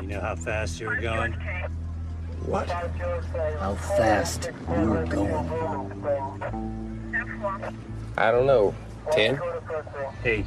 [0.00, 1.32] You know how fast you were going?
[2.46, 2.68] What?
[2.68, 5.32] How fast you were going?
[8.16, 8.74] I don't know.
[9.12, 9.40] 10?
[10.24, 10.46] Eight.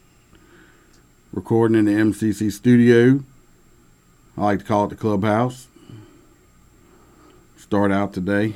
[1.33, 3.23] recording in the MCC studio.
[4.37, 5.67] I like to call it the clubhouse.
[7.57, 8.53] Start out today.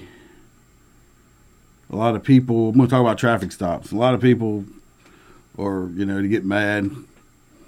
[1.89, 3.93] A lot of people, I'm going to talk about traffic stops.
[3.93, 4.65] A lot of people,
[5.55, 6.91] or, you know, to get mad,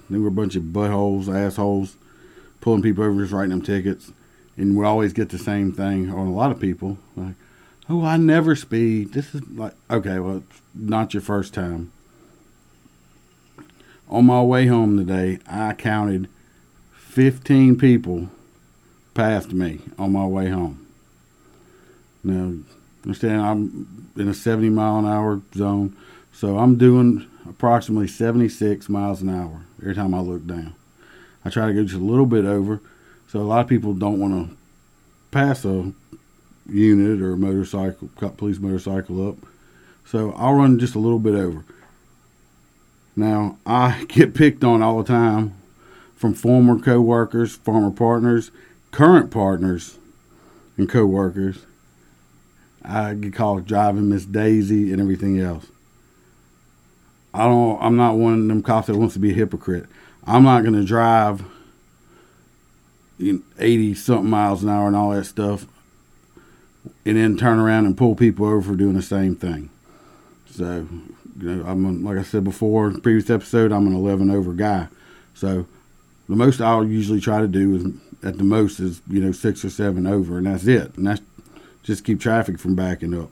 [0.09, 1.95] they were a bunch of buttholes, assholes,
[2.59, 4.11] pulling people over, just writing them tickets.
[4.57, 6.97] And we always get the same thing on a lot of people.
[7.15, 7.35] Like,
[7.89, 9.13] oh, I never speed.
[9.13, 11.93] This is like, okay, well, not your first time
[14.09, 16.29] on my way home today, I counted
[16.93, 18.29] 15 people
[19.13, 20.85] passed me on my way home.
[22.23, 22.53] Now,
[23.03, 25.95] understand I'm in a 70 mile an hour zone,
[26.31, 30.75] so I'm doing approximately 76 miles an hour every time I look down.
[31.43, 32.81] I try to go just a little bit over,
[33.27, 34.57] so a lot of people don't want to
[35.31, 35.91] pass a
[36.69, 39.37] unit or a motorcycle, police motorcycle up.
[40.05, 41.63] So I'll run just a little bit over.
[43.17, 45.55] Now, I get picked on all the time
[46.15, 48.51] from former coworkers, former partners,
[48.91, 49.97] current partners,
[50.77, 51.65] and coworkers.
[52.85, 55.65] I get called driving Miss Daisy and everything else.
[57.33, 57.81] I don't.
[57.81, 59.87] I'm not one of them cops that wants to be a hypocrite.
[60.25, 61.43] I'm not going to drive
[63.19, 65.65] 80 something miles an hour and all that stuff,
[67.05, 69.69] and then turn around and pull people over for doing the same thing.
[70.49, 70.87] So
[71.39, 74.87] you know, I'm like I said before, previous episode, I'm an 11 over guy.
[75.33, 75.67] So
[76.27, 77.85] the most I'll usually try to do is
[78.27, 80.95] at the most is you know six or seven over, and that's it.
[80.97, 81.21] And that's
[81.83, 83.29] just keep traffic from backing up.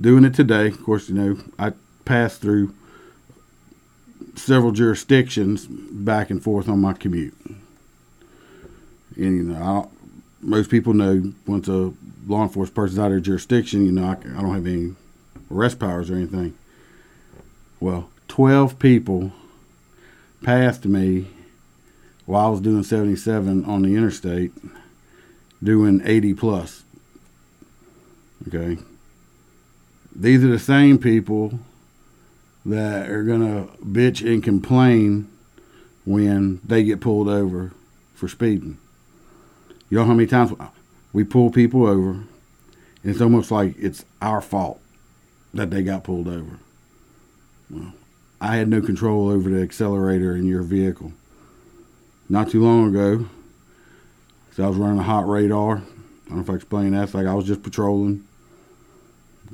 [0.00, 1.72] Doing it today, of course, you know I
[2.04, 2.74] pass through
[4.34, 7.36] several jurisdictions back and forth on my commute.
[9.16, 9.90] And you know,
[10.40, 11.92] most people know once a
[12.26, 14.94] law enforcement person's out of their jurisdiction, you know, I, I don't have any
[15.52, 16.56] arrest powers or anything.
[17.80, 19.32] Well, 12 people
[20.42, 21.26] passed me
[22.26, 24.52] while I was doing 77 on the interstate,
[25.62, 26.84] doing 80 plus.
[28.48, 28.78] Okay.
[30.14, 31.58] These are the same people
[32.64, 35.28] that are going to bitch and complain
[36.04, 37.72] when they get pulled over
[38.14, 38.78] for speeding.
[39.88, 40.52] You know how many times
[41.12, 42.26] we pull people over, and
[43.02, 44.81] it's almost like it's our fault
[45.54, 46.58] that they got pulled over.
[47.70, 47.92] Well,
[48.40, 51.12] I had no control over the accelerator in your vehicle.
[52.28, 53.26] Not too long ago,
[54.52, 55.76] so I was running a hot radar.
[55.76, 57.04] I don't know if I explained that.
[57.04, 58.24] It's like I was just patrolling,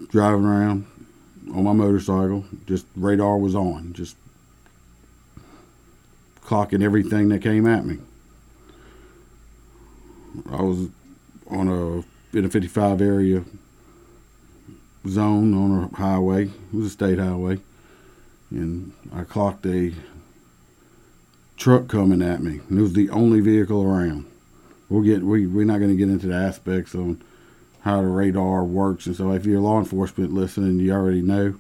[0.09, 0.87] driving around
[1.55, 2.45] on my motorcycle.
[2.67, 4.17] Just radar was on, just
[6.43, 7.99] clocking everything that came at me.
[10.51, 10.89] I was
[11.51, 13.45] on a in a 55 area
[15.07, 16.45] zone on a highway.
[16.45, 17.59] It was a state highway.
[18.51, 19.93] And I clocked a
[21.57, 22.61] truck coming at me.
[22.69, 24.27] And it was the only vehicle around.
[24.89, 27.23] We'll get we we're not going to get into the aspects on
[27.83, 31.59] how the radar works and so if you're law enforcement listening, you already know.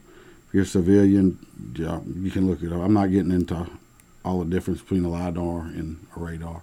[0.49, 1.39] If you're a civilian,
[1.77, 2.81] you can look it up.
[2.81, 3.69] I'm not getting into
[4.25, 6.63] all the difference between a lidar and a radar.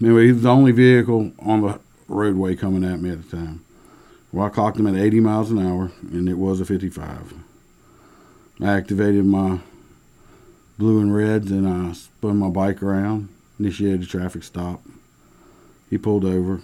[0.00, 3.64] Anyway, he was the only vehicle on the roadway coming at me at the time.
[4.30, 7.34] Well, I clocked him at 80 miles an hour, and it was a 55.
[8.60, 9.60] I activated my
[10.76, 14.82] blue and reds, and I spun my bike around, initiated a traffic stop.
[15.88, 16.60] He pulled over.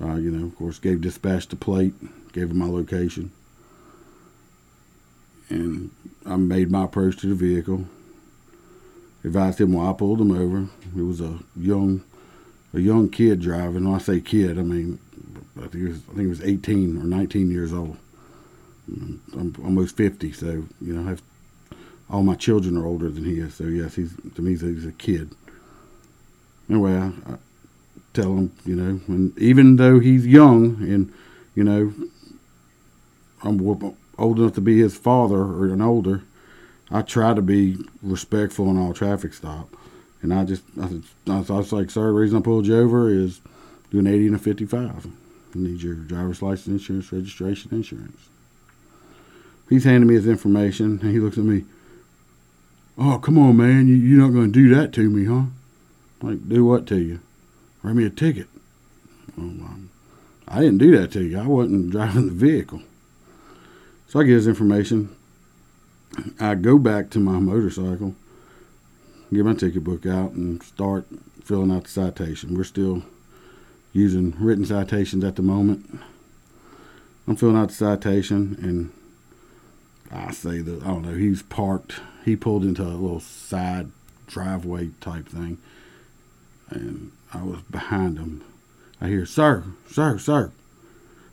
[0.00, 1.94] Uh, you know, of course, gave dispatch the plate,
[2.32, 3.30] gave him my location,
[5.48, 5.90] and
[6.26, 7.86] I made my approach to the vehicle.
[9.22, 10.68] Advised him why I pulled him over.
[10.96, 12.04] It was a young,
[12.74, 13.84] a young kid driving.
[13.84, 14.98] When I say kid, I mean
[15.56, 17.96] I think he was I think he was 18 or 19 years old.
[18.90, 20.46] Mm, I'm almost 50, so
[20.80, 21.22] you know, I have
[22.10, 23.54] all my children are older than he is.
[23.54, 25.30] So yes, he's to me he's a kid.
[26.68, 27.36] Anyway, I, I
[28.12, 31.12] tell him, you know, and even though he's young and
[31.54, 31.92] you know,
[33.42, 36.22] I'm old enough to be his father or an older,
[36.90, 39.68] I try to be respectful in all traffic stop.
[40.22, 43.40] And I just, I, I was like, sir, the reason I pulled you over is
[43.90, 45.06] doing 80 and a 55.
[45.54, 48.28] I need your driver's license, insurance, registration, insurance.
[49.68, 51.64] He's handing me his information, and he looks at me.
[52.98, 53.88] Oh, come on, man.
[53.88, 55.46] You, you're not going to do that to me, huh?
[56.22, 57.20] Like, do what to you?
[57.82, 58.48] Write me a ticket.
[59.38, 59.52] Oh,
[60.46, 61.38] I didn't do that to you.
[61.38, 62.82] I wasn't driving the vehicle.
[64.08, 65.14] So I get his information.
[66.38, 68.14] I go back to my motorcycle,
[69.32, 71.06] get my ticket book out, and start
[71.42, 72.56] filling out the citation.
[72.56, 73.02] We're still
[73.94, 76.00] using written citations at the moment.
[77.26, 78.92] I'm filling out the citation, and
[80.12, 81.14] I say that I don't know.
[81.14, 81.94] He's parked.
[82.24, 83.90] He pulled into a little side
[84.26, 85.56] driveway type thing,
[86.68, 88.44] and I was behind him.
[89.00, 90.50] I hear, "Sir, sir, sir."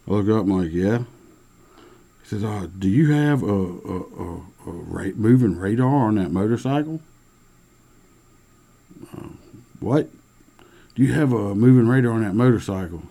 [0.07, 0.43] I look up.
[0.43, 0.99] I'm like, "Yeah."
[2.21, 4.35] He says, uh, "Do you have a, a, a,
[4.67, 7.01] a ra- moving radar on that motorcycle?"
[9.17, 9.29] Uh,
[9.79, 10.09] what?
[10.95, 13.03] Do you have a moving radar on that motorcycle?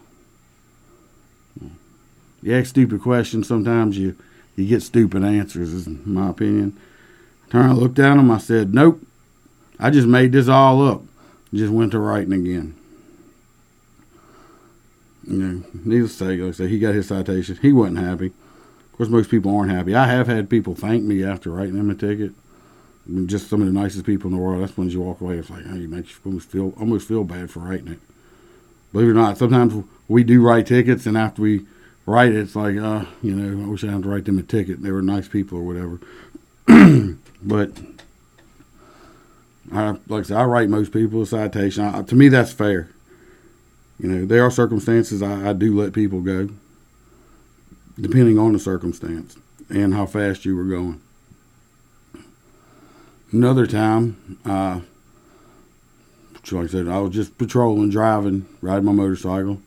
[2.42, 3.48] You ask stupid questions.
[3.48, 4.16] Sometimes you
[4.56, 6.76] you get stupid answers, is my opinion.
[7.50, 8.30] Turned, I looked at him.
[8.30, 9.00] I said, "Nope,
[9.78, 11.02] I just made this all up."
[11.52, 12.76] Just went to writing again.
[15.26, 17.58] You know, needless to say, like I said, he got his citation.
[17.60, 18.26] He wasn't happy.
[18.26, 19.94] Of course, most people aren't happy.
[19.94, 22.32] I have had people thank me after writing them a ticket.
[23.26, 24.62] Just some of the nicest people in the world.
[24.62, 25.38] That's when you walk away.
[25.38, 27.98] It's like, oh, you make you almost feel almost feel bad for writing it.
[28.92, 31.66] Believe it or not, sometimes we do write tickets, and after we
[32.06, 34.42] write it, it's like, uh, you know, I wish I had to write them a
[34.42, 34.82] ticket.
[34.82, 36.00] They were nice people or whatever.
[37.42, 37.70] but
[39.72, 41.84] I, like I said, I write most people a citation.
[41.84, 42.90] I, to me, that's fair.
[43.98, 46.48] You know, there are circumstances I, I do let people go,
[48.00, 49.36] depending on the circumstance
[49.68, 51.00] and how fast you were going.
[53.32, 54.80] Another time, uh,
[56.50, 59.60] like I said, I was just patrolling, driving, riding my motorcycle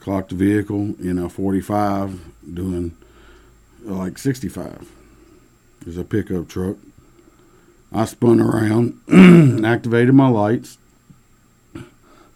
[0.00, 2.96] clocked the vehicle in a 45 doing
[3.86, 4.90] uh, like 65.
[5.82, 6.76] There's a pickup truck.
[7.92, 9.00] I spun around,
[9.64, 10.78] activated my lights,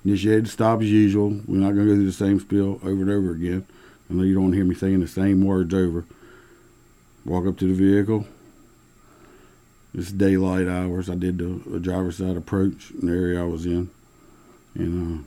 [0.04, 1.40] initiated stop as usual.
[1.46, 3.66] We're not going to go through the same spiel over and over again.
[4.10, 6.04] I know you don't hear me saying the same words over.
[7.24, 8.26] Walk up to the vehicle.
[9.94, 11.08] It's daylight hours.
[11.08, 13.90] I did the, driver's side approach in the area I was in.
[14.74, 15.24] And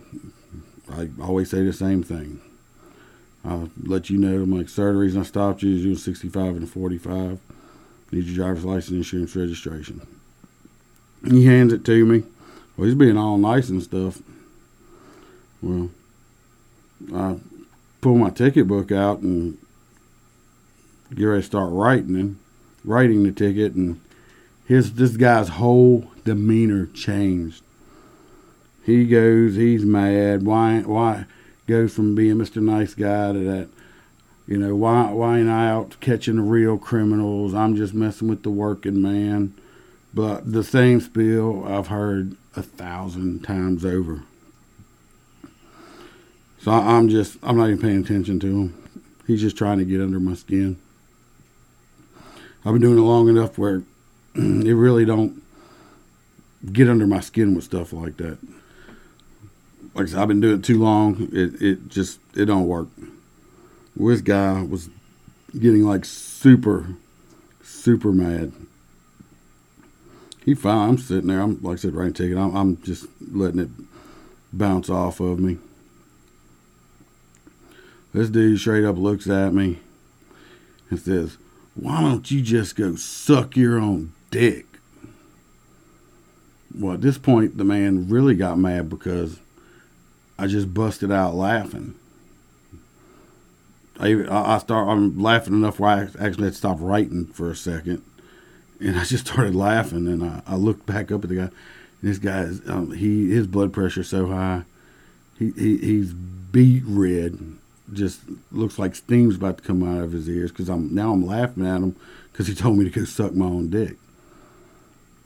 [0.92, 2.42] uh, I always say the same thing.
[3.46, 4.44] I'll let you know.
[4.44, 7.40] I'm like, sir, the reason I stopped you is you 65 and 45.
[8.12, 10.06] Need your driver's license, insurance, registration.
[11.26, 12.24] He hands it to me.
[12.76, 14.22] Well, he's being all nice and stuff.
[15.62, 15.90] Well,
[17.14, 17.38] I
[18.02, 19.58] pull my ticket book out and
[21.14, 22.38] get ready to start writing and
[22.84, 24.00] writing the ticket, and
[24.68, 27.64] his this guy's whole demeanor changed.
[28.84, 30.44] He goes, he's mad.
[30.44, 30.82] Why?
[30.82, 31.26] Why?
[31.68, 32.62] Goes from being Mr.
[32.62, 33.70] Nice Guy to that.
[34.48, 35.12] You know, why?
[35.12, 37.54] Why ain't I out catching the real criminals?
[37.54, 39.54] I'm just messing with the working man.
[40.14, 44.24] But the same spiel I've heard a thousand times over.
[46.60, 48.84] So I'm just, I'm not even paying attention to him.
[49.28, 50.78] He's just trying to get under my skin.
[52.66, 53.84] I've been doing it long enough where
[54.66, 55.42] it really don't
[56.72, 58.38] get under my skin with stuff like that
[59.98, 61.28] like I said, I've been doing it too long.
[61.32, 62.88] It it just it don't work.
[63.96, 64.90] this guy was
[65.60, 66.90] getting like super,
[67.64, 68.54] super mad.
[70.46, 70.90] He fine.
[70.90, 71.42] I'm sitting there.
[71.42, 72.38] I'm like I said, writing ticket.
[72.38, 73.70] I'm, I'm just letting it
[74.54, 75.58] bounce off of me.
[78.14, 79.80] This dude straight up looks at me
[80.92, 81.38] and says,
[81.74, 84.66] "Why don't you just go suck your own dick?"
[86.78, 89.40] Well, at this point, the man really got mad because
[90.38, 91.96] I just busted out laughing.
[94.00, 97.56] I I start I'm laughing enough where I actually had to stop writing for a
[97.56, 98.04] second,
[98.80, 100.08] and I just started laughing.
[100.08, 101.50] And I, I looked back up at the guy.
[102.04, 104.64] This guy is um, he his blood pressure so high,
[105.40, 107.40] he, he he's beet red.
[107.92, 108.20] Just
[108.52, 111.66] looks like steam's about to come out of his ears because I'm now I'm laughing
[111.66, 111.96] at him
[112.32, 113.96] because he told me to go suck my own dick.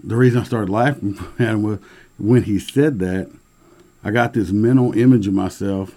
[0.03, 1.79] The reason I started laughing at him was
[2.17, 3.31] when he said that
[4.03, 5.95] I got this mental image of myself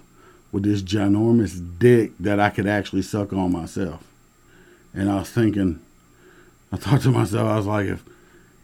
[0.51, 4.03] with this ginormous dick that I could actually suck on myself.
[4.93, 5.81] And I was thinking,
[6.71, 8.03] I thought to myself, I was like, if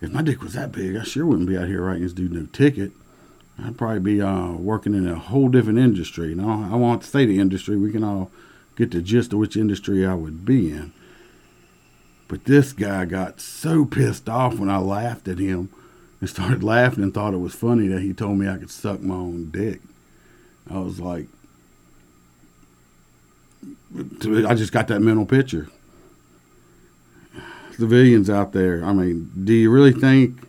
[0.02, 2.32] if my dick was that big, I sure wouldn't be out here writing this dude
[2.32, 2.92] no ticket.
[3.64, 6.30] I'd probably be uh, working in a whole different industry.
[6.30, 7.78] You know, I won't say the industry.
[7.78, 8.32] We can all
[8.76, 10.94] get the gist of which industry I would be in.
[12.32, 15.68] But this guy got so pissed off when I laughed at him
[16.22, 19.02] and started laughing and thought it was funny that he told me I could suck
[19.02, 19.82] my own dick.
[20.70, 21.28] I was like,
[23.94, 25.68] I just got that mental picture.
[27.76, 30.48] Civilians out there, I mean, do you really think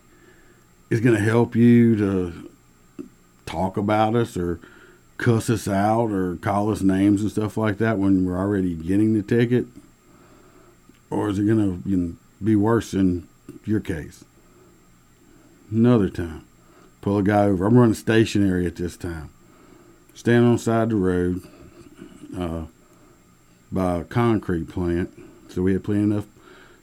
[0.89, 2.49] it's going to help you to
[3.45, 4.61] talk about us or
[5.17, 9.13] cuss us out or call us names and stuff like that when we're already getting
[9.13, 9.65] the ticket?
[11.13, 13.27] Or is it going to you know, be worse in
[13.65, 14.25] your case?
[15.69, 16.43] Another time,
[17.01, 17.67] pull a guy over.
[17.67, 19.29] I'm running stationary at this time.
[20.15, 21.41] Standing on the side of the road
[22.35, 22.63] uh,
[23.71, 25.11] by a concrete plant.
[25.49, 26.25] So we had plenty enough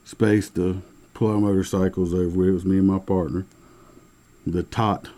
[0.05, 0.81] space to
[1.13, 2.47] pull our motorcycles over with.
[2.47, 3.45] It was me and my partner.
[4.47, 5.09] The tot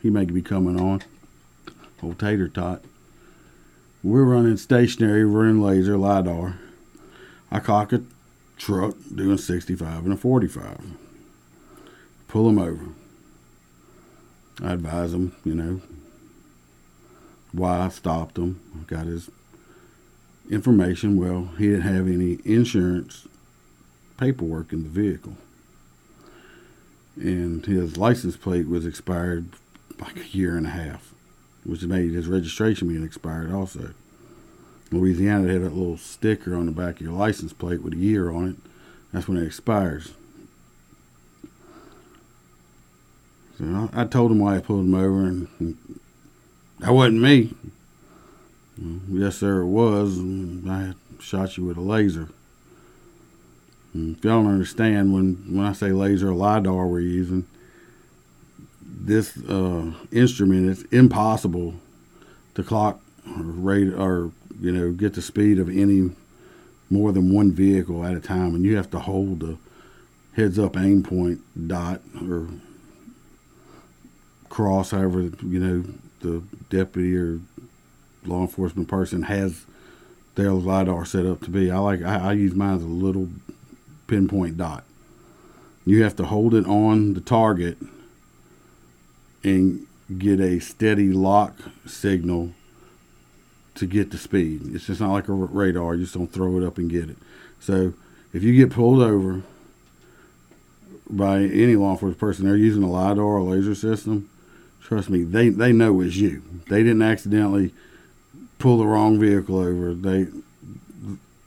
[0.00, 1.02] he may be coming on.
[2.00, 2.82] Old Tater Tot.
[4.04, 6.60] We're running stationary, running laser, LIDAR.
[7.50, 8.02] I cock a
[8.58, 10.78] truck doing 65 and a 45.
[12.26, 12.88] Pull him over.
[14.62, 15.80] I advise him, you know,
[17.52, 18.84] why I stopped him.
[18.86, 19.30] Got his
[20.50, 21.16] information.
[21.16, 23.26] Well, he didn't have any insurance
[24.18, 25.36] paperwork in the vehicle.
[27.16, 29.48] And his license plate was expired
[30.00, 31.14] like a year and a half,
[31.64, 33.94] which made his registration being expired also.
[34.90, 38.30] Louisiana had that little sticker on the back of your license plate with a year
[38.30, 38.56] on it.
[39.12, 40.12] That's when it expires.
[43.58, 45.76] So I, told him why I pulled him over, and,
[46.78, 47.52] that wasn't me.
[49.10, 50.20] Yes, sir, it was.
[50.68, 52.28] I shot you with a laser.
[53.94, 57.46] If y'all don't understand, when, when I say laser, LIDAR we're using,
[58.80, 61.74] this uh, instrument, it's impossible
[62.54, 64.30] to clock or rate or
[64.60, 66.10] you know get the speed of any
[66.90, 69.58] more than one vehicle at a time, and you have to hold the
[70.34, 72.48] heads up aim point dot or
[74.48, 75.84] cross, however you know
[76.20, 77.40] the deputy or
[78.24, 79.64] law enforcement person has
[80.34, 81.70] their lidar set up to be.
[81.70, 83.28] I like I, I use mine as a little
[84.06, 84.84] pinpoint dot.
[85.84, 87.78] You have to hold it on the target
[89.42, 89.86] and
[90.18, 92.52] get a steady lock signal
[93.78, 94.74] to get the speed.
[94.74, 95.94] It's just not like a radar.
[95.94, 97.16] You just don't throw it up and get it.
[97.60, 97.94] So
[98.32, 99.42] if you get pulled over
[101.08, 104.28] by any law enforcement person, they're using a LiDAR or laser system,
[104.82, 106.42] trust me, they, they know it's you.
[106.68, 107.72] They didn't accidentally
[108.58, 109.94] pull the wrong vehicle over.
[109.94, 110.26] They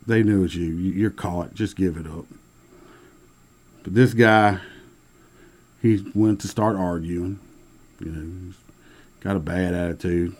[0.07, 0.73] they knew it's you.
[0.73, 1.53] You're caught.
[1.53, 2.25] Just give it up.
[3.83, 4.59] But this guy,
[5.81, 7.39] he went to start arguing
[8.03, 8.53] you know,
[9.19, 10.35] got a bad attitude.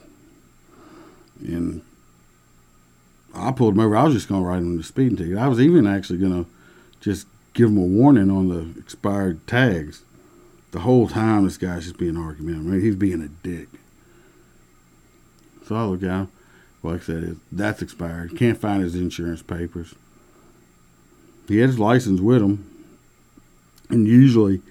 [1.41, 1.81] And
[3.33, 3.95] I pulled him over.
[3.95, 5.37] I was just going to write him the speeding ticket.
[5.37, 6.49] I was even actually going to
[6.99, 10.03] just give him a warning on the expired tags.
[10.71, 12.65] The whole time, this guy's just being argumentative.
[12.65, 13.67] Mean, he's being a dick.
[15.67, 16.29] So I look him.
[16.81, 18.37] Well, like I said, that's expired.
[18.37, 19.93] Can't find his insurance papers.
[21.47, 22.67] He had his license with him.
[23.89, 24.61] And usually,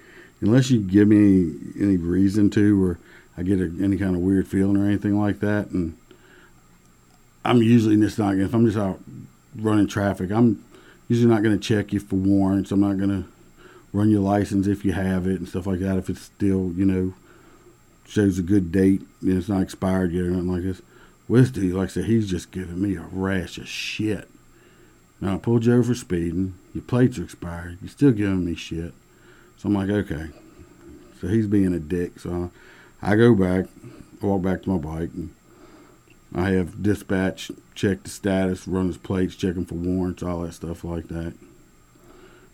[0.41, 2.99] unless you give me any, any reason to, or
[3.37, 5.97] I get a, any kind of weird feeling or anything like that, and
[7.45, 9.01] I'm usually just not if I'm just out
[9.57, 10.65] running traffic, I'm
[11.09, 12.71] usually not going to check you for warrants.
[12.71, 13.29] I'm not going to
[13.93, 15.97] run your license if you have it and stuff like that.
[15.99, 17.15] If it's still, you know,
[18.07, 20.83] shows a good date and it's not expired yet or anything like this.
[21.29, 24.29] This dude, like I said, he's just giving me a rash of shit.
[25.21, 26.55] Now I pulled you over for speeding.
[26.75, 27.79] Your plates are expired.
[27.81, 28.93] You're still giving me shit.
[29.57, 30.31] So I'm like, okay.
[31.21, 32.19] So he's being a dick.
[32.19, 32.51] So
[33.01, 33.67] I go back,
[34.21, 35.31] walk back to my bike, and
[36.35, 40.53] I have dispatch check the status, run his plates, check him for warrants, all that
[40.53, 41.35] stuff like that.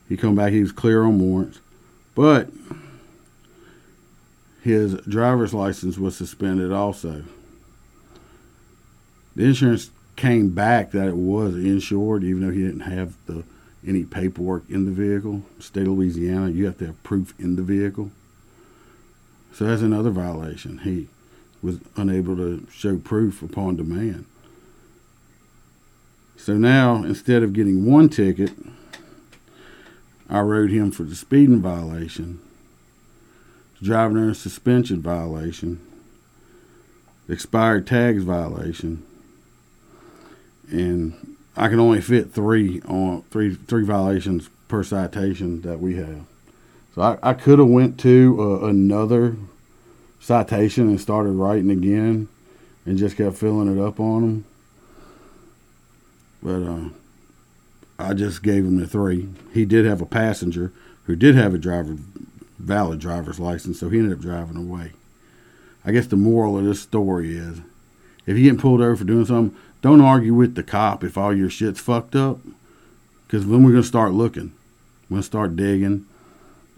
[0.09, 1.61] He come back, he was clear on warrants,
[2.15, 2.49] but
[4.63, 7.25] his driver's license was suspended also.
[9.35, 13.45] The insurance came back that it was insured, even though he didn't have the
[13.87, 15.43] any paperwork in the vehicle.
[15.59, 18.11] State of Louisiana, you have to have proof in the vehicle.
[19.53, 20.79] So that's another violation.
[20.79, 21.09] He
[21.63, 24.27] was unable to show proof upon demand.
[26.37, 28.53] So now, instead of getting one ticket,
[30.29, 32.41] I wrote him for the speeding violation,
[33.83, 35.81] driving under suspension violation,
[37.29, 39.05] expired tags violation,
[40.71, 46.27] and I can only fit three on three three violations per citation that we have.
[46.95, 49.37] So I, I could have went to uh, another
[50.21, 52.29] citation and started writing again,
[52.85, 54.45] and just kept filling it up on them.
[56.43, 56.89] But uh,
[57.99, 59.29] I just gave him the three.
[59.53, 60.73] He did have a passenger
[61.05, 61.97] who did have a driver
[62.59, 64.93] valid driver's license, so he ended up driving away.
[65.85, 67.61] I guess the moral of this story is
[68.27, 71.35] if you get pulled over for doing something, don't argue with the cop if all
[71.35, 72.41] your shit's fucked up.
[73.27, 74.53] Because then we're going to start looking.
[75.09, 76.07] We're going to start digging.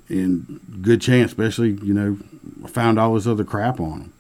[0.09, 2.19] And good chance, especially, you know,
[2.69, 4.13] found all this other crap on him.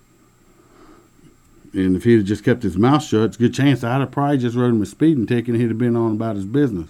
[1.72, 4.10] And if he'd have just kept his mouth shut, it's a good chance I'd have
[4.10, 6.88] probably just wrote him a speeding ticket and he'd have been on about his business.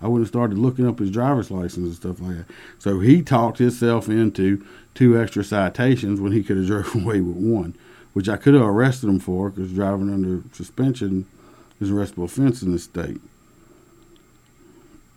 [0.00, 2.54] I wouldn't have started looking up his driver's license and stuff like that.
[2.78, 4.64] So he talked himself into
[4.94, 7.74] two extra citations when he could have drove away with one,
[8.12, 11.26] which I could have arrested him for because driving under suspension
[11.80, 13.20] is a arrestable offense in this state.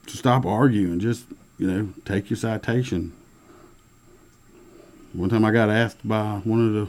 [0.08, 1.00] So stop arguing.
[1.00, 1.26] Just,
[1.58, 3.14] you know, take your citation.
[5.14, 6.88] One time I got asked by one of the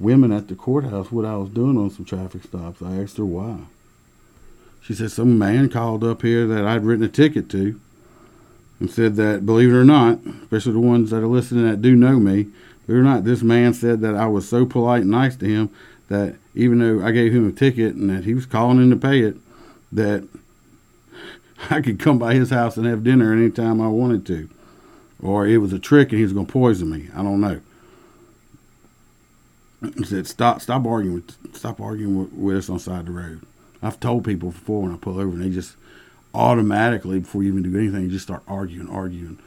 [0.00, 2.82] women at the courthouse what I was doing on some traffic stops.
[2.82, 3.60] I asked her why.
[4.82, 7.80] She said some man called up here that I'd written a ticket to
[8.80, 11.94] and said that, believe it or not, especially the ones that are listening that do
[11.94, 12.44] know me,
[12.86, 15.46] believe it or not, this man said that I was so polite and nice to
[15.46, 15.70] him
[16.08, 18.96] that even though I gave him a ticket and that he was calling in to
[18.96, 19.36] pay it,
[19.92, 20.26] that
[21.70, 24.48] I could come by his house and have dinner anytime I wanted to.
[25.24, 27.08] Or it was a trick and he was going to poison me.
[27.14, 27.60] I don't know.
[29.96, 33.12] He said, "Stop, stop arguing, with, stop arguing with, with us on side of the
[33.12, 33.40] road."
[33.82, 35.76] I've told people before when I pull over and they just
[36.34, 39.38] automatically, before you even do anything, just start arguing, arguing,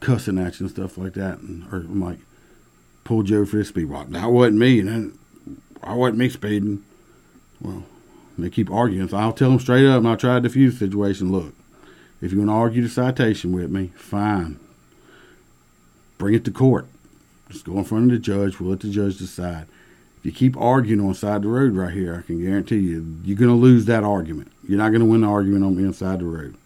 [0.00, 1.38] cussing at you and stuff like that.
[1.38, 2.18] And or I'm like,
[3.04, 4.08] "Pull over for this speed walk.
[4.10, 5.18] That wasn't me, and then
[5.82, 6.82] I wasn't me speeding.
[7.60, 7.84] Well,
[8.38, 10.86] they keep arguing, so I'll tell them straight up, and I'll try to diffuse the
[10.86, 11.30] situation.
[11.30, 11.54] Look,
[12.22, 14.60] if you want to argue the citation with me, fine.
[16.18, 16.86] Bring it to court.
[17.50, 18.58] Just go in front of the judge.
[18.58, 19.66] We'll let the judge decide
[20.18, 23.18] If you keep arguing on side of the road right here, I can guarantee you,
[23.24, 24.50] you're going to lose that argument.
[24.66, 26.56] You're not going to win the argument on the inside the road.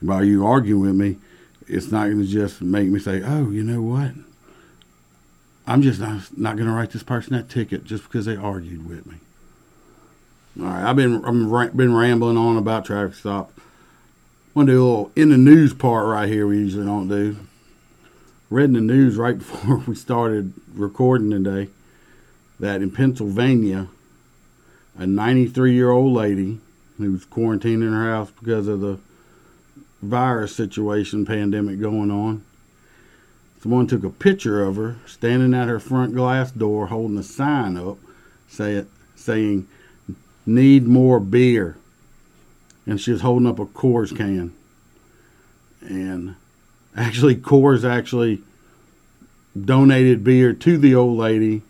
[0.00, 1.16] And by you arguing with me,
[1.66, 4.12] it's not going to just make me say, oh, you know what?
[5.66, 8.88] I'm just not, not going to write this person that ticket just because they argued
[8.88, 9.16] with me.
[10.60, 13.52] All right, I've been I've been rambling on about traffic stop.
[14.54, 16.46] Want to do a little in the news part right here.
[16.46, 17.36] We usually don't do.
[18.52, 21.70] Read in the news right before we started recording today
[22.60, 23.88] that in Pennsylvania,
[24.98, 26.60] a 93 year old lady
[26.98, 28.98] who was quarantined in her house because of the
[30.02, 32.44] virus situation, pandemic going on,
[33.62, 37.78] someone took a picture of her standing at her front glass door holding a sign
[37.78, 37.96] up
[38.48, 38.84] say,
[39.16, 39.66] saying,
[40.44, 41.78] Need more beer.
[42.84, 44.52] And she was holding up a Coors can.
[45.80, 46.36] And
[46.96, 48.42] actually, Coors actually
[49.60, 51.62] donated beer to the old lady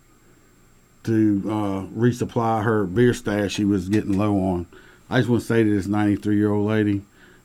[1.04, 4.66] to uh, resupply her beer stash she was getting low on.
[5.10, 7.02] I just want to say to this 93 year old lady,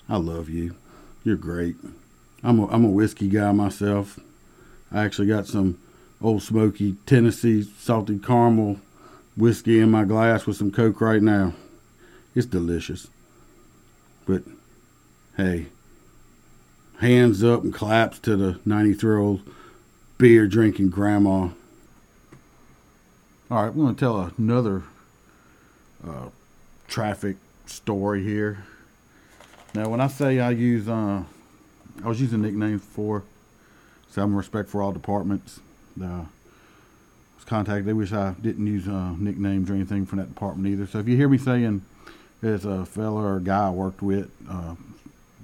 [0.07, 0.75] I love you.
[1.23, 1.75] You're great.
[2.43, 4.19] I'm a, I'm a whiskey guy myself.
[4.91, 5.77] I actually got some
[6.21, 8.79] old smoky Tennessee salted caramel
[9.35, 11.53] whiskey in my glass with some Coke right now.
[12.35, 13.07] It's delicious.
[14.25, 14.43] But
[15.35, 15.67] hey,
[16.99, 19.41] hands up and claps to the 93 year old
[20.17, 21.49] beer drinking grandma.
[23.49, 24.83] All right, I'm going to tell another
[26.05, 26.29] uh,
[26.87, 28.65] traffic story here.
[29.73, 31.23] Now, when I say I use, uh,
[32.03, 33.23] I was using nicknames for,
[34.09, 35.59] so I'm respect for all departments.
[36.01, 36.25] Uh,
[37.35, 37.85] was contacted.
[37.85, 40.87] They wish I didn't use uh, nicknames or anything from that department either.
[40.87, 41.83] So if you hear me saying
[42.41, 44.75] there's a fella or a guy I worked with, uh,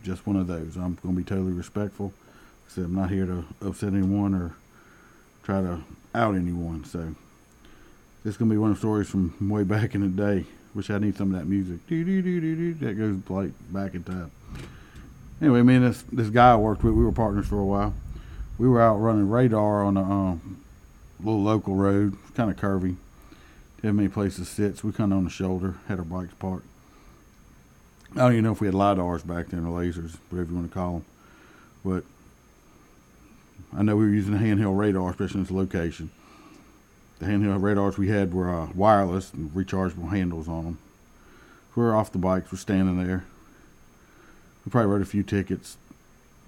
[0.04, 0.76] just one of those.
[0.76, 2.14] I'm going to be totally respectful.
[2.68, 4.56] So I'm not here to upset anyone or
[5.44, 5.82] try to
[6.16, 6.86] out anyone.
[6.86, 7.16] So
[8.24, 10.46] this is gonna be one of the stories from way back in the day.
[10.74, 11.86] Wish I need some of that music.
[11.88, 14.32] That goes like back in time.
[15.42, 17.94] Anyway, me and this this guy I worked with, we were partners for a while.
[18.58, 20.62] We were out running radar on a um,
[21.20, 22.96] little local road, kind of curvy.
[23.76, 26.06] Didn't have many places to sit, so we kind of on the shoulder, had our
[26.06, 26.66] bikes parked.
[28.16, 30.70] I don't even know if we had lidars back then, or lasers, whatever you want
[30.70, 31.06] to call them.
[31.84, 32.04] But
[33.76, 36.12] I know we were using a handheld radar, especially in this location
[37.24, 40.78] the handheld radars we had were uh, wireless and rechargeable handles on them.
[41.76, 43.26] We were off the bikes, we're standing there.
[44.66, 45.78] We probably wrote a few tickets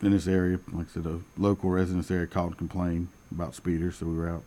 [0.02, 0.60] in this area.
[0.72, 4.30] Like I said, a local residence area called to complain about speeders, so we were
[4.30, 4.44] out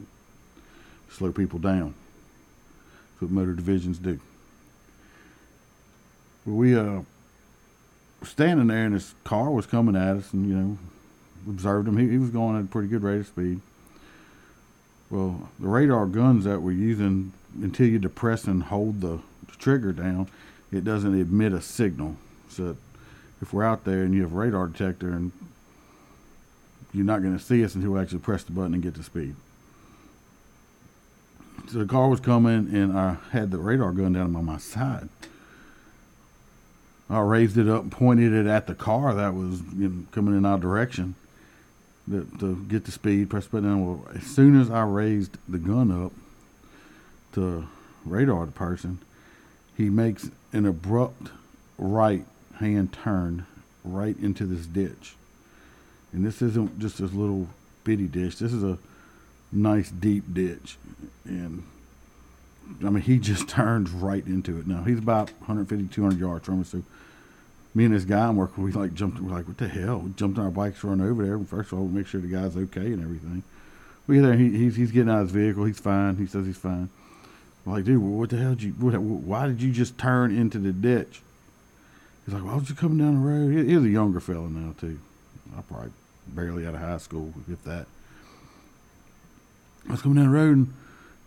[1.11, 1.95] slow people down.
[3.13, 4.21] That's what motor divisions do.
[6.49, 7.03] We uh,
[8.23, 10.79] standing there, and his car was coming at us, and you know,
[11.49, 11.99] observed him.
[11.99, 13.61] He, he was going at a pretty good rate of speed.
[15.11, 19.21] Well, the radar guns that we're using, until you depress and hold the
[19.59, 20.29] trigger down,
[20.71, 22.17] it doesn't emit a signal.
[22.49, 22.77] So
[23.41, 25.33] if we're out there and you have a radar detector and
[26.93, 29.03] you're not going to see us until we actually press the button and get to
[29.03, 29.35] speed.
[31.71, 35.09] So the car was coming and I had the radar gun down on my side.
[37.11, 40.37] I raised it up and pointed it at the car that was you know, coming
[40.37, 41.15] in our direction
[42.11, 43.87] to, to get the speed, press button.
[43.87, 46.13] Well, as soon as I raised the gun up
[47.33, 47.67] to
[48.05, 48.99] radar the person,
[49.77, 51.31] he makes an abrupt
[51.79, 52.25] right
[52.59, 53.47] hand turn
[53.85, 55.15] right into this ditch.
[56.13, 57.49] And this isn't just this little
[57.85, 58.39] bitty ditch.
[58.39, 58.79] This is a
[59.53, 60.77] nice deep ditch.
[61.25, 61.63] And
[62.85, 64.67] I mean, he just turns right into it.
[64.67, 66.69] Now he's about 150, 200 yards from us.
[66.69, 66.83] So
[67.75, 69.21] me and this guy I'm working, we like jumped.
[69.21, 69.99] We're like, what the hell?
[69.99, 71.39] We jumped on our bikes, run over there.
[71.39, 73.43] First of all, we make sure the guy's okay and everything.
[74.07, 74.35] We get there.
[74.35, 75.65] He, he's he's getting out of his vehicle.
[75.65, 76.17] He's fine.
[76.17, 76.89] He says he's fine.
[77.65, 78.73] We're like, dude, what the hell did you?
[78.73, 81.21] What, why did you just turn into the ditch?
[82.25, 83.53] He's like, why was you coming down the road?
[83.53, 84.99] He, he's a younger fella now too.
[85.57, 85.91] I probably
[86.27, 87.87] barely out of high school, if that.
[89.89, 90.73] I was coming down the road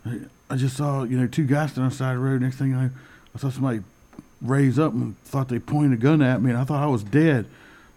[0.05, 2.41] and I just saw, you know, two guys standing on the side of the road.
[2.41, 2.89] Next thing I
[3.33, 3.81] I saw somebody
[4.41, 7.03] raise up and thought they pointed a gun at me, and I thought I was
[7.03, 7.45] dead.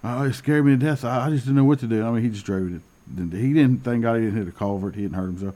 [0.05, 1.05] Uh, it scared me to death.
[1.05, 2.07] I, I just didn't know what to do.
[2.07, 2.81] I mean, he just drove it.
[3.17, 4.95] He didn't, thank God he didn't hit a culvert.
[4.95, 5.55] He didn't hurt himself.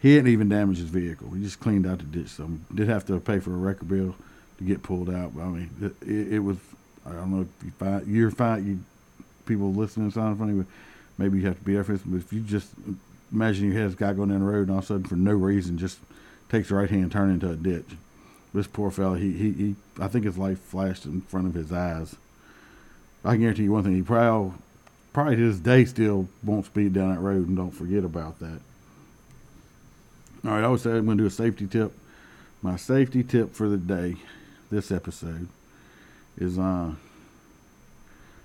[0.00, 1.30] He didn't even damage his vehicle.
[1.30, 2.28] He just cleaned out the ditch.
[2.28, 4.14] So did have to pay for a record bill
[4.58, 5.34] to get pulled out.
[5.34, 6.58] But I mean, it, it, it was,
[7.04, 8.78] I don't know if you find, you're fine, you
[9.46, 10.66] people listening sound funny, but
[11.18, 12.02] maybe you have to be there for this.
[12.04, 12.68] But if you just
[13.32, 15.16] imagine you have this guy going down the road and all of a sudden for
[15.16, 15.98] no reason just
[16.48, 17.96] takes the right hand turn into a ditch.
[18.54, 21.72] This poor fella, he, he, he I think his life flashed in front of his
[21.72, 22.16] eyes.
[23.24, 24.56] I can guarantee you one thing, he probably
[25.12, 28.60] probably to this day still won't speed down that road and don't forget about that.
[30.44, 31.92] All right, I always say I'm going to do a safety tip.
[32.62, 34.16] My safety tip for the day,
[34.70, 35.48] this episode,
[36.38, 36.92] is uh,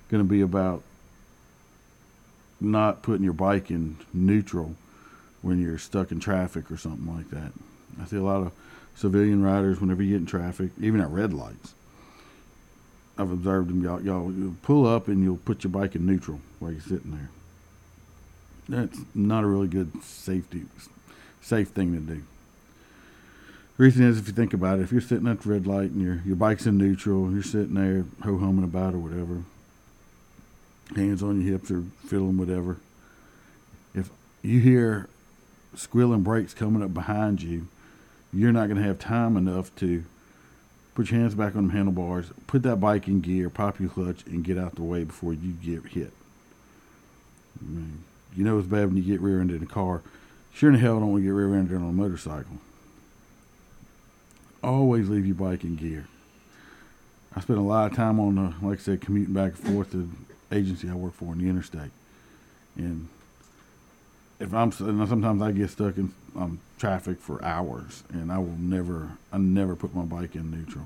[0.09, 0.81] going to be about
[2.59, 4.75] not putting your bike in neutral
[5.41, 7.51] when you're stuck in traffic or something like that.
[7.99, 8.51] I see a lot of
[8.95, 11.73] civilian riders whenever you get in traffic, even at red lights.
[13.17, 13.83] I've observed them.
[13.83, 17.11] Y'all, y'all you'll pull up and you'll put your bike in neutral while you're sitting
[17.11, 17.29] there.
[18.69, 20.63] That's not a really good safety,
[21.41, 22.23] safe thing to do.
[23.77, 25.91] The reason is, if you think about it, if you're sitting at the red light
[25.91, 29.43] and your your bike's in neutral, you're sitting there ho humming about or whatever,
[30.95, 32.77] hands on your hips or fiddling whatever.
[33.93, 34.09] If
[34.41, 35.09] you hear
[35.75, 37.67] squealing brakes coming up behind you,
[38.33, 40.03] you're not going to have time enough to
[40.95, 44.25] put your hands back on the handlebars, put that bike in gear, pop your clutch,
[44.25, 46.11] and get out the way before you get hit.
[47.59, 48.03] I mean,
[48.35, 50.01] you know it's bad when you get rear-ended in a car.
[50.53, 52.57] Sure in hell don't want to get rear-ended on a motorcycle.
[54.63, 56.07] Always leave your bike in gear.
[57.35, 59.91] I spend a lot of time on the, like I said, commuting back and forth
[59.91, 60.09] to
[60.49, 61.91] the agency I work for in the interstate,
[62.75, 63.07] and
[64.41, 69.11] if I'm sometimes I get stuck in um, traffic for hours, and I will never,
[69.31, 70.85] I never put my bike in neutral.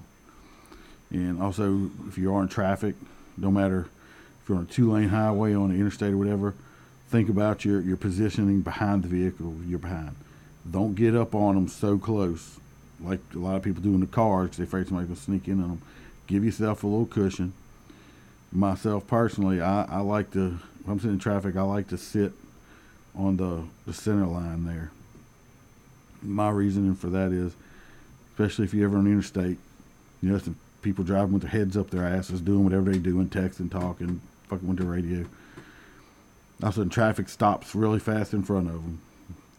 [1.09, 2.95] And also, if you are in traffic,
[3.37, 3.87] no matter
[4.41, 6.53] if you're on a two-lane highway on the interstate or whatever,
[7.09, 10.15] think about your your positioning behind the vehicle you're behind.
[10.69, 12.59] Don't get up on them so close,
[13.01, 14.57] like a lot of people do in the cars.
[14.57, 15.81] They're afraid somebody's gonna sneak in on them.
[16.27, 17.53] Give yourself a little cushion.
[18.51, 20.59] Myself personally, I, I like to.
[20.81, 22.33] If I'm sitting in traffic, I like to sit
[23.17, 24.91] on the, the center line there.
[26.21, 27.53] My reasoning for that is,
[28.33, 29.57] especially if you're ever on the interstate,
[30.21, 33.19] you know, some people driving with their heads up their asses, doing whatever they do,
[33.19, 35.19] and texting, talking, fucking with the radio.
[36.61, 39.01] All of a sudden, traffic stops really fast in front of them.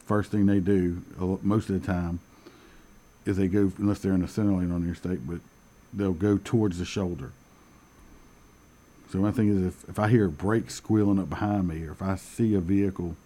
[0.06, 1.02] First thing they do,
[1.42, 2.20] most of the time,
[3.24, 5.40] is they go, unless they're in the center lane on the interstate, but
[5.92, 7.32] they'll go towards the shoulder.
[9.10, 11.92] So my thing is, if, if I hear a brake squealing up behind me, or
[11.92, 13.16] if I see a vehicle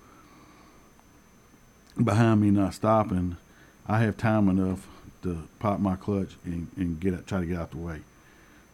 [1.93, 3.37] behind me not stopping,
[3.87, 4.87] I have time enough
[5.23, 8.01] to pop my clutch and, and get out, try to get out the way.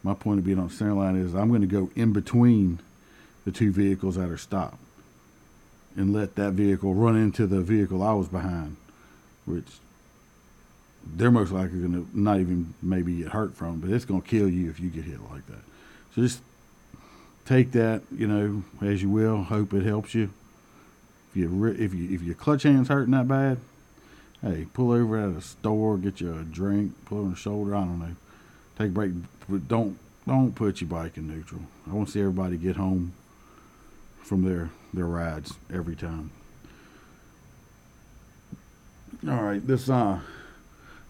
[0.03, 2.81] My point of being on the center line is I'm going to go in between
[3.45, 4.79] the two vehicles that are stopped
[5.97, 8.77] and let that vehicle run into the vehicle I was behind,
[9.47, 9.67] which
[11.05, 14.29] they're most likely going to not even maybe get hurt from, but it's going to
[14.29, 15.63] kill you if you get hit like that.
[16.15, 16.41] So just
[17.47, 19.45] take that, you know, as you will.
[19.45, 20.31] Hope it helps you
[21.37, 23.59] you if you if your clutch hand's hurting that bad,
[24.43, 27.75] hey, pull over at a store, get you a drink, pull on the shoulder.
[27.75, 28.17] I don't know,
[28.79, 29.13] take a break,
[29.49, 31.63] but don't don't put your bike in neutral.
[31.89, 33.13] I want to see everybody get home
[34.23, 36.31] from their their rides every time.
[39.29, 40.21] All right, this uh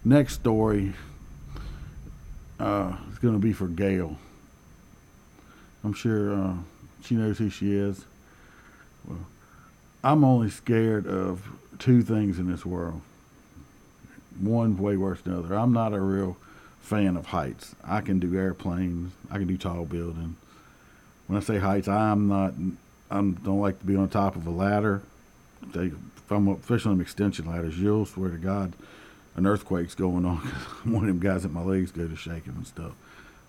[0.05, 0.93] next story
[2.59, 4.17] uh is going to be for Gail.
[5.83, 6.53] I'm sure uh,
[7.03, 8.05] she knows who she is.
[9.07, 9.19] Well,
[10.07, 13.01] I'm only scared of two things in this world.
[14.39, 15.55] One way worse than the other.
[15.55, 16.37] I'm not a real
[16.79, 17.75] fan of heights.
[17.83, 19.11] I can do airplanes.
[19.29, 20.37] I can do tall buildings.
[21.27, 22.53] When I say heights, I'm not.
[23.11, 25.01] I don't like to be on top of a ladder.
[25.73, 28.71] They, if I'm especially on extension ladders, you'll swear to God,
[29.35, 30.37] an earthquake's going on.
[30.37, 32.93] because one of them guys at my legs go to shaking and stuff.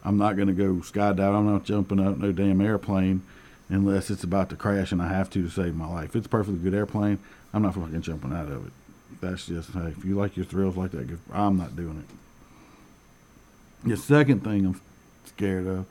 [0.04, 1.36] I'm not going to go skydive.
[1.36, 3.22] I'm not jumping out no damn airplane
[3.68, 6.10] unless it's about to crash and I have to to save my life.
[6.10, 7.18] If it's a perfectly good airplane,
[7.52, 8.72] I'm not fucking jumping out of it.
[9.20, 13.88] That's just hey, if you like your thrills like that, I'm not doing it.
[13.88, 14.80] The second thing I'm
[15.24, 15.86] scared of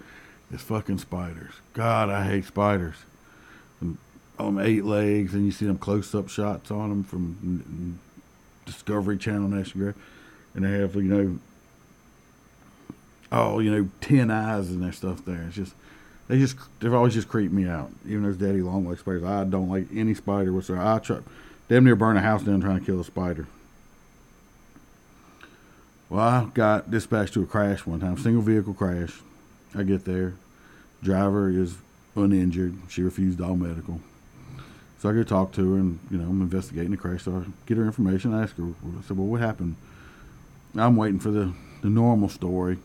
[0.52, 1.54] is fucking spiders.
[1.74, 2.96] God, I hate spiders.
[4.40, 8.00] On eight legs, and you see them close-up shots on them from
[8.68, 10.02] Discovery Channel, National Geographic,
[10.54, 11.40] and they have you know,
[13.32, 15.46] oh you know, ten eyes and their stuff there.
[15.48, 15.74] It's just
[16.28, 17.92] they just they've always just creeped me out.
[18.06, 20.84] Even those daddy long leg spiders, I don't like any spider whatsoever.
[20.84, 21.20] I try
[21.70, 23.48] damn near burn a house down trying to kill a spider.
[26.10, 29.22] Well, I got dispatched to a crash one time, single vehicle crash.
[29.76, 30.36] I get there,
[31.04, 31.76] driver is
[32.16, 32.76] uninjured.
[32.90, 34.02] She refused all medical.
[35.00, 37.24] So I go talk to her, and you know I'm investigating the crash.
[37.24, 38.34] So I get her information.
[38.34, 38.64] I ask her.
[38.64, 39.76] I said, "Well, what happened?"
[40.76, 42.80] I'm waiting for the the normal story.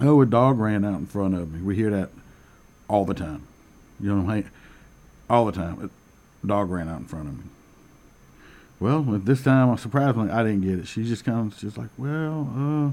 [0.00, 1.60] Oh, a dog ran out in front of me.
[1.60, 2.10] We hear that
[2.88, 3.46] all the time.
[4.00, 4.50] You know, what I mean?
[5.30, 5.90] all the time.
[6.42, 7.44] A dog ran out in front of me.
[8.80, 10.88] Well, this time, surprisingly, I didn't get it.
[10.88, 12.92] She just kind of, she's like, well, uh,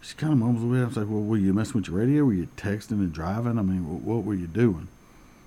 [0.00, 0.80] she kind of mumbles away.
[0.80, 2.24] I was like, well, were you messing with your radio?
[2.24, 3.58] Were you texting and driving?
[3.58, 4.88] I mean, what were you doing?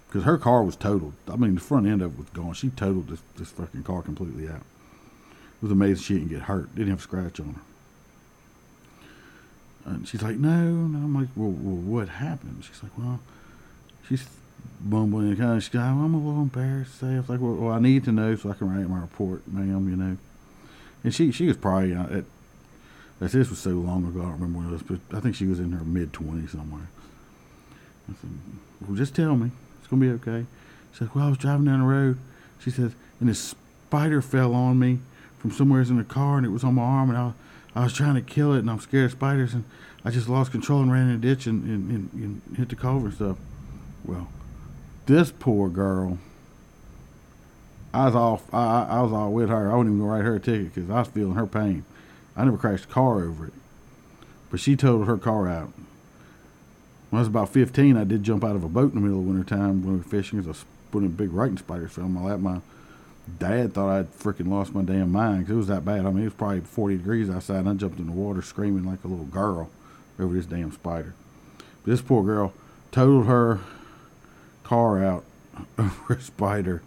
[0.08, 1.14] Because her car was totaled.
[1.28, 2.54] I mean, the front end of it was gone.
[2.54, 4.62] She totaled this, this fucking car completely out.
[4.62, 6.74] It was amazing she didn't get hurt.
[6.76, 7.62] Didn't have a scratch on her.
[9.86, 10.98] And she's like, no, no.
[11.00, 12.64] I'm like, well, well what happened?
[12.64, 13.20] She's like, well,
[14.08, 14.26] she's
[14.80, 17.14] bumbling and kind of, she's like, I'm a little embarrassed to say.
[17.14, 19.48] I was like, well, well, I need to know so I can write my report,
[19.48, 20.18] ma'am, you know.
[21.04, 22.26] And she, she was probably, uh, at,
[23.20, 25.46] this was so long ago, I don't remember when it was, but I think she
[25.46, 26.88] was in her mid 20s somewhere.
[28.10, 28.30] I said,
[28.82, 29.52] well, just tell me.
[29.80, 30.46] It's going to be okay.
[30.92, 32.18] She said, well, I was driving down the road.
[32.60, 35.00] She said, and this spider fell on me
[35.38, 37.34] from somewhere in the car, and it was on my arm, and I
[37.76, 39.64] I was trying to kill it, and I'm scared of spiders, and
[40.04, 42.76] I just lost control and ran in a ditch and, and, and, and hit the
[42.76, 43.38] culvert and stuff.
[44.04, 44.28] Well,
[45.06, 46.18] this poor girl,
[47.94, 49.72] I was all I, I was all with her.
[49.72, 51.86] I wouldn't even go write her a ticket because I was feeling her pain.
[52.36, 53.54] I never crashed a car over it,
[54.50, 55.72] but she totaled her car out.
[57.10, 59.20] When I was about 15, I did jump out of a boat in the middle
[59.20, 60.42] of winter time when we were fishing.
[60.42, 62.40] Because I put a big writing spider fell on my lap.
[62.40, 62.62] My
[63.40, 66.06] Dad thought I'd freaking lost my damn mind because it was that bad.
[66.06, 68.86] I mean, it was probably 40 degrees outside, and I jumped in the water screaming
[68.86, 69.70] like a little girl
[70.20, 71.14] over this damn spider.
[71.58, 72.54] But this poor girl
[72.92, 73.60] totaled her
[74.64, 75.24] car out
[75.78, 76.82] over a spider,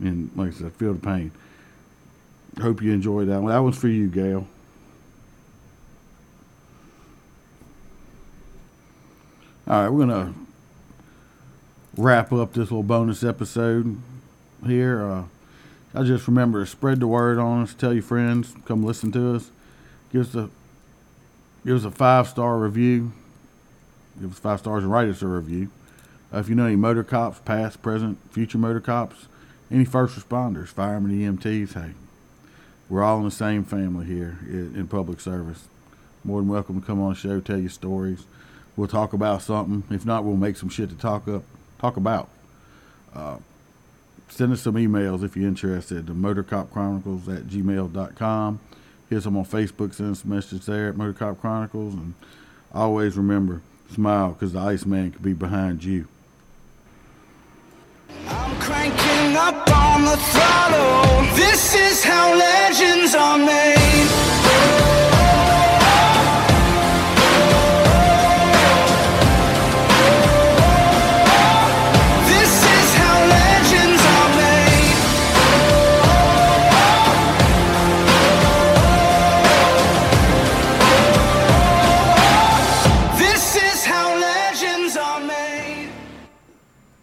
[0.00, 1.32] and like I said, feel the pain.
[2.60, 3.52] Hope you enjoyed that one.
[3.52, 4.46] That one's for you, Gail.
[9.68, 10.34] All right, we're gonna
[11.96, 14.00] wrap up this little bonus episode
[14.64, 15.02] here.
[15.02, 15.24] Uh,
[15.98, 19.34] I just remember to spread the word on us, tell your friends, come listen to
[19.34, 19.50] us.
[20.12, 20.48] Give us a
[21.66, 23.10] give us a five star review.
[24.20, 25.72] Give us five stars and write us a review.
[26.32, 29.26] Uh, if you know any motor cops, past, present, future motor cops,
[29.72, 31.94] any first responders, firemen, EMTs, hey,
[32.88, 35.66] we're all in the same family here in public service.
[36.22, 38.22] More than welcome to come on the show, tell your stories.
[38.76, 39.82] We'll talk about something.
[39.92, 41.42] If not, we'll make some shit to talk up,
[41.80, 42.28] talk about.
[43.12, 43.38] Uh,
[44.28, 46.06] send us some emails if you're interested.
[46.06, 46.12] The
[46.70, 48.60] chronicles at gmail.com.
[49.08, 49.94] Here's some on Facebook.
[49.94, 51.94] Send us a message there at Motorcop Chronicles.
[51.94, 52.14] And
[52.72, 56.06] always remember, smile because the Iceman could be behind you.
[58.26, 61.36] I'm cranking up on the throttle.
[61.36, 64.27] This is how legends are made.